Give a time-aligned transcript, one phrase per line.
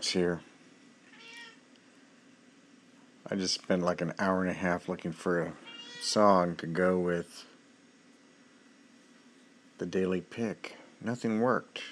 [0.00, 0.40] Here.
[3.30, 5.52] I just spent like an hour and a half looking for a
[6.00, 7.44] song to go with
[9.76, 10.76] the daily pick.
[11.02, 11.82] Nothing worked.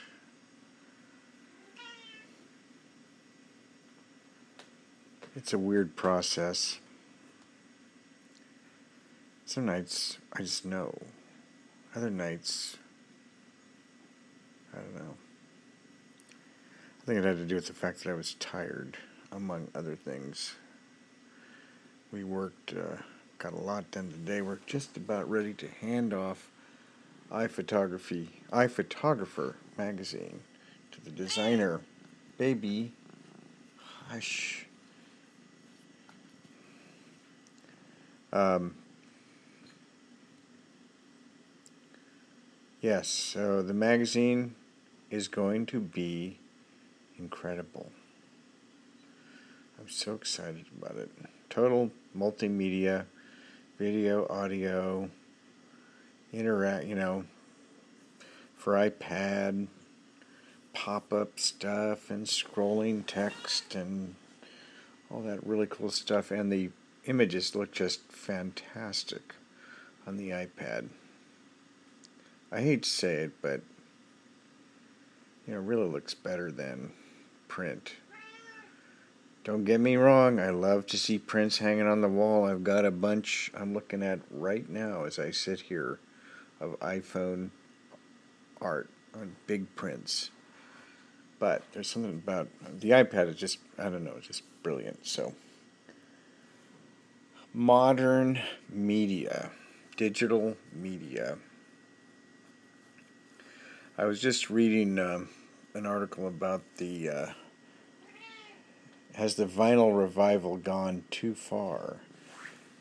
[5.37, 6.80] It's a weird process.
[9.44, 10.98] Some nights I just know.
[11.94, 12.78] Other nights,
[14.72, 15.14] I don't know.
[17.11, 18.97] Think it had to do with the fact that I was tired,
[19.33, 20.55] among other things.
[22.12, 23.02] We worked, uh,
[23.37, 24.42] got a lot done today.
[24.42, 26.52] We're just about ready to hand off
[27.32, 30.38] iPhotography, iPhotographer magazine
[30.92, 31.80] to the designer.
[32.38, 32.92] Baby,
[34.06, 34.66] hush.
[38.32, 38.77] Um,
[42.80, 44.54] yes, so the magazine
[45.10, 46.38] is going to be
[47.20, 47.91] incredible.
[49.79, 51.10] I'm so excited about it.
[51.48, 53.04] Total multimedia,
[53.79, 55.10] video, audio,
[56.32, 57.24] interact, you know,
[58.57, 59.68] for iPad,
[60.73, 64.15] pop up stuff, and scrolling text, and
[65.11, 66.31] all that really cool stuff.
[66.31, 66.71] And the
[67.07, 69.34] images look just fantastic
[70.07, 70.89] on the iPad.
[72.53, 73.61] I hate to say it, but
[75.47, 76.93] you know, it really looks better than
[77.51, 77.97] print.
[79.43, 82.45] Don't get me wrong, I love to see prints hanging on the wall.
[82.45, 85.98] I've got a bunch I'm looking at right now as I sit here
[86.61, 87.51] of iPhone
[88.61, 90.31] art on big prints.
[91.41, 92.48] But there's something about
[92.81, 95.06] the iPad is just I don't know, just brilliant.
[95.06, 95.34] So
[97.53, 99.51] modern media,
[99.97, 101.39] digital media.
[103.98, 105.28] I was just reading um,
[105.75, 107.27] an article about the uh,
[109.15, 111.99] has the vinyl revival gone too far?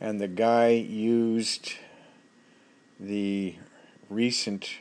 [0.01, 1.73] And the guy used
[2.99, 3.55] the
[4.09, 4.77] recent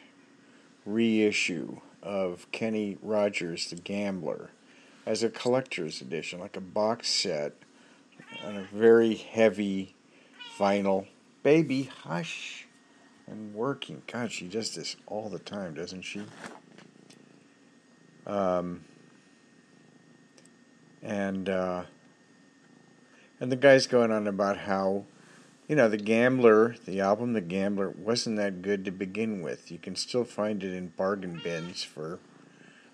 [0.87, 4.51] reissue of Kenny Rogers, The Gambler,
[5.05, 7.55] as a collector's edition, like a box set
[8.45, 9.95] on a very heavy
[10.59, 11.07] vinyl.
[11.43, 12.67] Baby, hush.
[13.27, 14.03] And working.
[14.11, 16.23] God, she does this all the time, doesn't she?
[18.29, 18.85] Um,
[21.03, 21.85] and uh,
[23.41, 25.07] and the guy's going on about how
[25.67, 29.73] you know the gambler the album the gambler wasn't that good to begin with.
[29.73, 32.21] You can still find it in bargain bins for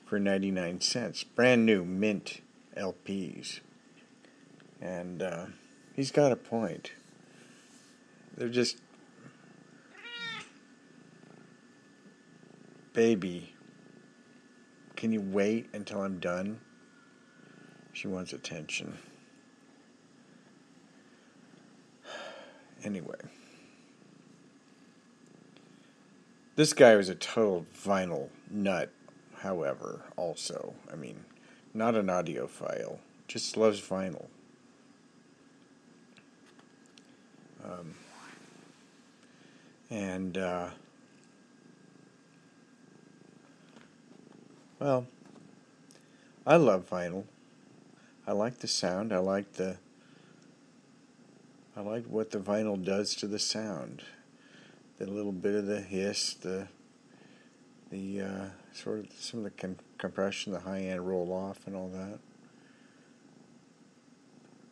[0.07, 1.25] for 99 cents.
[1.25, 2.41] Brand new mint
[2.77, 3.61] lps
[4.81, 5.47] and uh,
[5.95, 6.93] he's got a point.
[8.37, 8.79] They're just
[12.93, 13.54] baby
[14.97, 16.59] can you wait until i'm done
[17.95, 18.99] she wants attention.
[22.83, 23.15] Anyway.
[26.57, 28.91] This guy was a total vinyl nut,
[29.39, 30.75] however, also.
[30.93, 31.25] I mean,
[31.73, 34.27] not an audiophile, just loves vinyl.
[37.65, 37.95] Um,
[39.89, 40.71] and, uh,
[44.85, 45.07] well,
[46.47, 47.25] I love vinyl.
[48.27, 49.15] I like the sound.
[49.15, 49.79] I like the
[51.75, 54.03] I like what the vinyl does to the sound.
[54.99, 56.69] The little bit of the hiss, the
[57.89, 58.45] the uh,
[58.75, 62.19] sort of some of the compression, the high end roll off, and all that.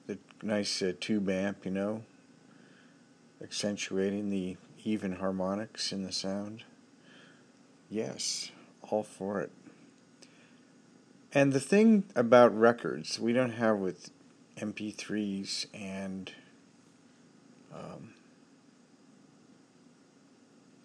[0.08, 2.02] The nice uh, tube amp, you know,
[3.42, 6.64] accentuating the even harmonics in the sound.
[7.88, 8.50] Yes,
[8.82, 9.50] all for it.
[11.34, 14.10] And the thing about records we don't have with
[14.58, 16.30] MP3s and,
[17.72, 18.10] um,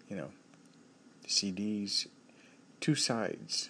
[0.08, 0.30] you know,
[1.26, 2.06] CDs,
[2.80, 3.68] two sides.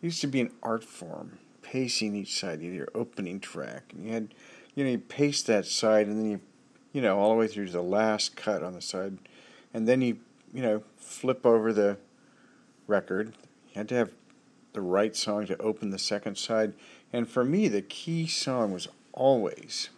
[0.00, 4.12] It used to be an art form, pacing each side, either opening track, and you
[4.12, 4.34] had,
[4.76, 6.40] you know, you paste that side, and then you,
[6.92, 9.18] you know, all the way through to the last cut on the side,
[9.74, 10.18] and then you,
[10.54, 11.98] you know, flip over the
[12.86, 13.34] record.
[13.68, 14.10] You had to have
[14.72, 16.74] the right song to open the second side.
[17.12, 19.90] And for me, the key song was always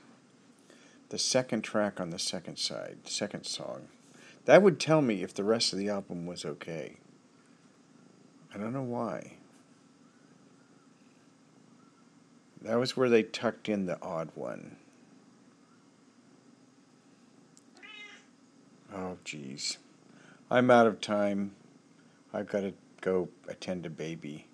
[1.10, 3.88] the second track on the second side, second song.
[4.46, 6.96] That would tell me if the rest of the album was okay.
[8.54, 9.34] I don't know why.
[12.62, 14.76] That was where they tucked in the odd one.
[18.94, 19.78] Oh, geez.
[20.50, 21.52] I'm out of time.
[22.32, 24.46] I've got to go attend a baby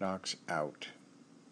[0.00, 0.88] knocks out.